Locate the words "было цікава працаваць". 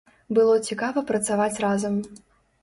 0.37-1.61